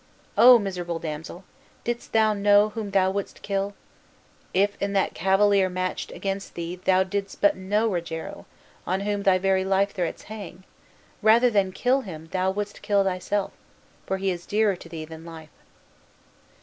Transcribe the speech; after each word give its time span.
O 0.35 0.57
miserable 0.57 0.97
damsel! 0.97 1.43
didst 1.83 2.11
thou 2.11 2.33
know 2.33 2.69
whom 2.69 2.89
thou 2.89 3.11
wouldst 3.11 3.43
kill, 3.43 3.75
if, 4.51 4.75
in 4.81 4.93
that 4.93 5.13
cavalier 5.13 5.69
matched 5.69 6.11
against 6.11 6.55
thee 6.55 6.75
thou 6.77 7.03
didst 7.03 7.39
but 7.39 7.55
know 7.55 7.87
Rogero, 7.87 8.47
on 8.87 9.01
whom 9.01 9.21
thy 9.21 9.37
very 9.37 9.63
life 9.63 9.93
threads 9.93 10.23
hang, 10.23 10.63
rather 11.21 11.51
than 11.51 11.71
kill 11.71 12.01
him 12.01 12.29
thou 12.31 12.49
wouldst 12.49 12.81
kill 12.81 13.03
thyself, 13.03 13.51
for 14.07 14.17
he 14.17 14.31
is 14.31 14.47
dearer 14.47 14.75
to 14.75 14.89
thee 14.89 15.05
than 15.05 15.23
life. 15.23 15.51